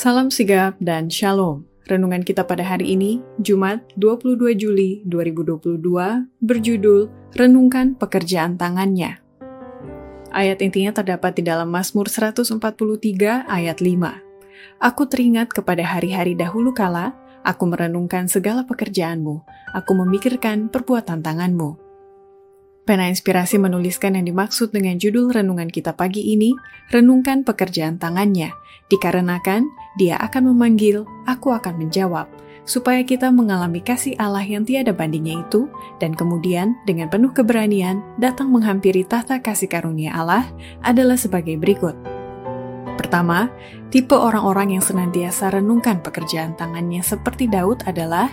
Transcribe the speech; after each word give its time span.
Salam 0.00 0.32
sigap 0.32 0.80
dan 0.80 1.12
shalom. 1.12 1.68
Renungan 1.84 2.24
kita 2.24 2.48
pada 2.48 2.64
hari 2.64 2.96
ini, 2.96 3.20
Jumat 3.36 3.84
22 4.00 4.56
Juli 4.56 5.04
2022, 5.04 5.76
berjudul 6.40 7.12
Renungkan 7.36 8.00
Pekerjaan 8.00 8.56
Tangannya. 8.56 9.20
Ayat 10.32 10.64
intinya 10.64 10.96
terdapat 10.96 11.36
di 11.36 11.44
dalam 11.44 11.68
Mazmur 11.68 12.08
143 12.08 13.44
ayat 13.44 13.84
5. 13.84 14.80
Aku 14.80 15.04
teringat 15.04 15.52
kepada 15.52 15.84
hari-hari 15.84 16.32
dahulu 16.32 16.72
kala, 16.72 17.12
aku 17.44 17.68
merenungkan 17.68 18.24
segala 18.24 18.64
pekerjaanmu, 18.64 19.44
aku 19.76 19.92
memikirkan 20.00 20.72
perbuatan 20.72 21.20
tanganmu. 21.20 21.89
Pena 22.90 23.06
Inspirasi 23.06 23.54
menuliskan 23.62 24.18
yang 24.18 24.26
dimaksud 24.26 24.74
dengan 24.74 24.98
judul 24.98 25.30
renungan 25.30 25.70
kita 25.70 25.94
pagi 25.94 26.34
ini, 26.34 26.58
renungkan 26.90 27.46
pekerjaan 27.46 28.02
tangannya, 28.02 28.50
dikarenakan 28.90 29.62
dia 29.94 30.18
akan 30.18 30.50
memanggil, 30.50 31.06
aku 31.22 31.54
akan 31.54 31.78
menjawab, 31.78 32.26
supaya 32.66 33.06
kita 33.06 33.30
mengalami 33.30 33.78
kasih 33.78 34.18
Allah 34.18 34.42
yang 34.42 34.66
tiada 34.66 34.90
bandingnya 34.90 35.38
itu, 35.38 35.70
dan 36.02 36.18
kemudian 36.18 36.74
dengan 36.82 37.06
penuh 37.06 37.30
keberanian 37.30 38.02
datang 38.18 38.50
menghampiri 38.50 39.06
tahta 39.06 39.38
kasih 39.38 39.70
karunia 39.70 40.10
Allah 40.10 40.50
adalah 40.82 41.14
sebagai 41.14 41.54
berikut. 41.62 41.94
Pertama, 43.00 43.48
tipe 43.88 44.12
orang-orang 44.12 44.76
yang 44.76 44.84
senantiasa 44.84 45.56
renungkan 45.56 46.04
pekerjaan 46.04 46.52
tangannya 46.52 47.00
seperti 47.00 47.48
Daud 47.48 47.80
adalah 47.88 48.28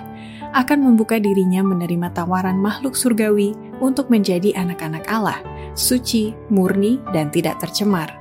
akan 0.51 0.91
membuka 0.91 1.23
dirinya 1.23 1.63
menerima 1.63 2.11
tawaran 2.11 2.59
makhluk 2.59 2.99
surgawi 2.99 3.55
untuk 3.79 4.11
menjadi 4.11 4.51
anak-anak 4.59 5.07
Allah, 5.07 5.39
suci, 5.71 6.35
murni, 6.51 6.99
dan 7.15 7.31
tidak 7.31 7.63
tercemar. 7.63 8.11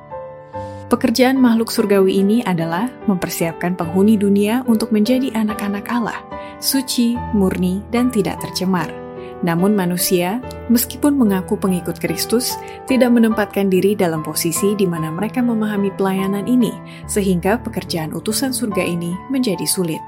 Pekerjaan 0.87 1.35
makhluk 1.35 1.75
surgawi 1.75 2.23
ini 2.23 2.47
adalah 2.47 2.87
mempersiapkan 3.11 3.75
penghuni 3.75 4.15
dunia 4.15 4.63
untuk 4.71 4.95
menjadi 4.95 5.35
anak-anak 5.35 5.83
Allah, 5.91 6.23
suci, 6.63 7.19
murni, 7.35 7.83
dan 7.91 8.07
tidak 8.15 8.39
tercemar. 8.39 9.06
Namun 9.45 9.77
manusia, 9.77 10.41
meskipun 10.73 11.17
mengaku 11.17 11.61
pengikut 11.61 12.01
Kristus, 12.01 12.57
tidak 12.89 13.13
menempatkan 13.13 13.69
diri 13.69 13.93
dalam 13.93 14.25
posisi 14.25 14.73
di 14.73 14.89
mana 14.89 15.13
mereka 15.13 15.45
memahami 15.45 15.93
pelayanan 15.93 16.49
ini, 16.49 16.73
sehingga 17.05 17.61
pekerjaan 17.61 18.17
utusan 18.17 18.57
surga 18.57 18.85
ini 18.85 19.13
menjadi 19.29 19.65
sulit. 19.69 20.01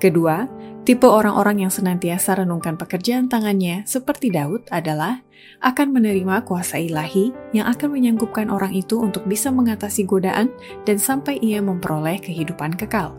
Kedua, 0.00 0.48
Tipe 0.84 1.08
orang-orang 1.08 1.64
yang 1.64 1.72
senantiasa 1.72 2.44
renungkan 2.44 2.76
pekerjaan 2.76 3.24
tangannya, 3.24 3.88
seperti 3.88 4.28
Daud, 4.28 4.68
adalah 4.68 5.24
akan 5.64 5.96
menerima 5.96 6.44
kuasa 6.44 6.76
ilahi 6.76 7.32
yang 7.56 7.64
akan 7.72 7.96
menyanggupkan 7.96 8.52
orang 8.52 8.76
itu 8.76 9.00
untuk 9.00 9.24
bisa 9.24 9.48
mengatasi 9.48 10.04
godaan 10.04 10.52
dan 10.84 11.00
sampai 11.00 11.40
ia 11.40 11.64
memperoleh 11.64 12.20
kehidupan 12.20 12.76
kekal. 12.76 13.16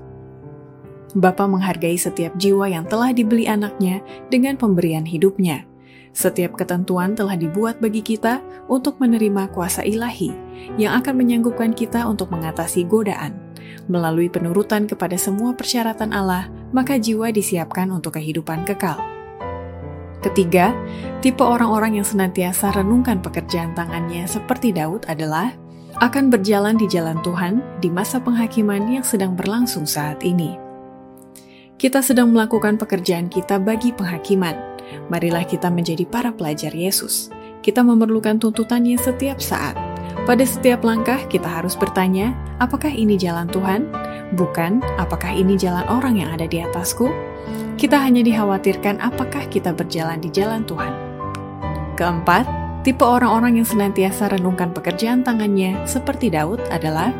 Bapa 1.16 1.47
menghargai 1.47 1.95
setiap 1.95 2.35
jiwa 2.35 2.67
yang 2.67 2.83
telah 2.85 3.16
dibeli 3.16 3.47
anaknya 3.47 4.03
dengan 4.27 4.59
pemberian 4.59 5.08
hidupnya. 5.08 5.63
Setiap 6.16 6.55
ketentuan 6.59 7.16
telah 7.16 7.35
dibuat 7.35 7.80
bagi 7.80 8.03
kita 8.03 8.39
untuk 8.67 8.99
menerima 8.99 9.52
kuasa 9.52 9.83
ilahi 9.83 10.31
yang 10.80 10.95
akan 10.99 11.16
menyanggupkan 11.16 11.75
kita 11.75 12.03
untuk 12.07 12.31
mengatasi 12.31 12.88
godaan 12.88 13.35
melalui 13.85 14.31
penurutan 14.31 14.89
kepada 14.89 15.16
semua 15.16 15.53
persyaratan 15.53 16.09
Allah, 16.09 16.49
maka 16.73 16.97
jiwa 16.97 17.29
disiapkan 17.29 17.89
untuk 17.94 18.17
kehidupan 18.17 18.66
kekal. 18.66 18.97
Ketiga, 20.25 20.73
tipe 21.22 21.45
orang-orang 21.45 22.02
yang 22.02 22.07
senantiasa 22.07 22.73
renungkan 22.73 23.22
pekerjaan 23.22 23.77
tangannya 23.77 24.25
seperti 24.25 24.73
Daud 24.73 25.05
adalah 25.05 25.53
akan 26.02 26.33
berjalan 26.33 26.75
di 26.81 26.89
jalan 26.89 27.22
Tuhan 27.22 27.61
di 27.79 27.94
masa 27.94 28.17
penghakiman 28.17 28.89
yang 28.89 29.05
sedang 29.05 29.38
berlangsung 29.38 29.85
saat 29.85 30.25
ini. 30.25 30.64
Kita 31.75 31.99
sedang 31.99 32.31
melakukan 32.31 32.79
pekerjaan 32.79 33.27
kita 33.27 33.59
bagi 33.59 33.91
penghakiman. 33.91 34.55
Marilah 35.11 35.43
kita 35.43 35.67
menjadi 35.67 36.07
para 36.07 36.31
pelajar 36.31 36.72
Yesus. 36.72 37.33
Kita 37.59 37.81
memerlukan 37.81 38.38
tuntutannya 38.38 38.95
setiap 39.01 39.41
saat 39.41 39.75
pada 40.25 40.41
setiap 40.41 40.81
langkah, 40.81 41.22
kita 41.29 41.45
harus 41.45 41.77
bertanya, 41.77 42.33
apakah 42.57 42.89
ini 42.89 43.13
jalan 43.13 43.45
Tuhan? 43.45 43.85
Bukan, 44.33 44.81
apakah 44.97 45.29
ini 45.29 45.53
jalan 45.53 45.85
orang 45.85 46.17
yang 46.17 46.33
ada 46.33 46.50
di 46.50 46.66
atasku? 46.66 47.13
Kita 47.77 48.01
hanya 48.01 48.25
dikhawatirkan 48.25 49.05
apakah 49.05 49.45
kita 49.53 49.69
berjalan 49.69 50.17
di 50.17 50.33
jalan 50.33 50.66
Tuhan. 50.66 50.89
Keempat, 51.94 52.50
tipe 52.81 53.05
orang-orang 53.05 53.61
yang 53.61 53.69
senantiasa 53.69 54.33
renungkan 54.33 54.73
pekerjaan 54.73 55.21
tangannya, 55.21 55.77
seperti 55.85 56.33
Daud, 56.33 56.57
adalah 56.73 57.13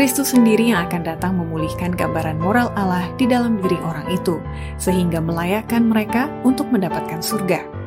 Kristus 0.00 0.32
sendiri 0.32 0.72
yang 0.72 0.88
akan 0.88 1.04
datang 1.04 1.36
memulihkan 1.36 1.92
gambaran 1.92 2.40
moral 2.40 2.72
Allah 2.72 3.04
di 3.20 3.28
dalam 3.28 3.60
diri 3.60 3.76
orang 3.84 4.08
itu, 4.08 4.40
sehingga 4.80 5.20
melayakkan 5.20 5.92
mereka 5.92 6.32
untuk 6.40 6.72
mendapatkan 6.72 7.20
surga. 7.20 7.79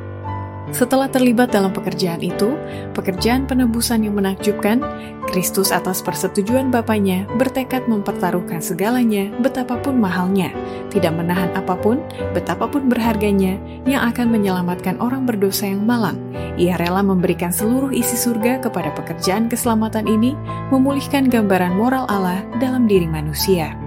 Setelah 0.73 1.05
terlibat 1.05 1.53
dalam 1.53 1.69
pekerjaan 1.69 2.17
itu, 2.25 2.57
pekerjaan 2.97 3.45
penebusan 3.45 4.09
yang 4.09 4.17
menakjubkan, 4.17 4.81
Kristus 5.29 5.69
atas 5.69 6.01
persetujuan 6.01 6.73
Bapaknya 6.73 7.29
bertekad 7.37 7.85
mempertaruhkan 7.85 8.57
segalanya 8.57 9.29
betapapun 9.37 10.01
mahalnya, 10.01 10.49
tidak 10.89 11.13
menahan 11.13 11.53
apa 11.53 11.77
pun, 11.77 12.01
betapapun 12.33 12.89
berharganya, 12.89 13.61
yang 13.85 14.01
akan 14.09 14.33
menyelamatkan 14.33 14.97
orang 14.97 15.29
berdosa 15.29 15.69
yang 15.69 15.85
malang. 15.85 16.17
Ia 16.57 16.73
rela 16.81 17.05
memberikan 17.05 17.53
seluruh 17.53 17.93
isi 17.93 18.17
surga 18.17 18.65
kepada 18.65 18.89
pekerjaan 18.97 19.53
keselamatan 19.53 20.09
ini, 20.09 20.33
memulihkan 20.73 21.29
gambaran 21.29 21.77
moral 21.77 22.09
Allah 22.09 22.41
dalam 22.57 22.89
diri 22.89 23.05
manusia. 23.05 23.77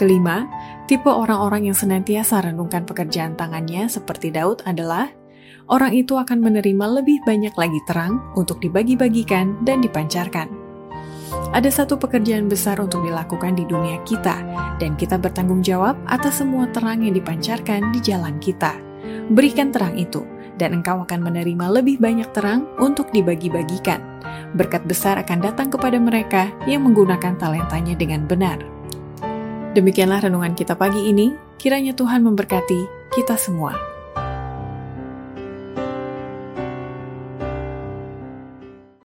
Kelima, 0.00 0.48
tipe 0.88 1.08
orang-orang 1.08 1.68
yang 1.68 1.76
senantiasa 1.76 2.48
renungkan 2.48 2.88
pekerjaan 2.88 3.36
tangannya 3.36 3.88
seperti 3.88 4.28
Daud 4.28 4.60
adalah 4.68 5.08
orang 5.66 5.92
itu 5.94 6.14
akan 6.14 6.42
menerima 6.42 7.02
lebih 7.02 7.22
banyak 7.26 7.54
lagi 7.54 7.80
terang 7.90 8.22
untuk 8.38 8.62
dibagi-bagikan 8.62 9.58
dan 9.66 9.82
dipancarkan. 9.82 10.46
Ada 11.50 11.82
satu 11.82 11.98
pekerjaan 11.98 12.46
besar 12.46 12.78
untuk 12.78 13.02
dilakukan 13.02 13.58
di 13.58 13.66
dunia 13.66 13.98
kita, 14.06 14.42
dan 14.78 14.94
kita 14.94 15.18
bertanggung 15.18 15.62
jawab 15.62 15.98
atas 16.06 16.42
semua 16.42 16.70
terang 16.70 17.02
yang 17.02 17.14
dipancarkan 17.16 17.90
di 17.90 18.00
jalan 18.02 18.38
kita. 18.38 18.78
Berikan 19.32 19.74
terang 19.74 19.98
itu, 19.98 20.22
dan 20.56 20.76
engkau 20.76 21.02
akan 21.02 21.20
menerima 21.22 21.66
lebih 21.80 21.98
banyak 21.98 22.30
terang 22.30 22.70
untuk 22.78 23.10
dibagi-bagikan. 23.10 23.98
Berkat 24.54 24.86
besar 24.86 25.18
akan 25.18 25.38
datang 25.42 25.68
kepada 25.68 25.98
mereka 25.98 26.50
yang 26.64 26.86
menggunakan 26.86 27.34
talentanya 27.36 27.94
dengan 27.98 28.24
benar. 28.24 28.58
Demikianlah 29.76 30.24
renungan 30.24 30.56
kita 30.56 30.72
pagi 30.78 31.10
ini. 31.10 31.36
Kiranya 31.56 31.96
Tuhan 31.96 32.20
memberkati 32.24 33.12
kita 33.16 33.36
semua. 33.36 33.95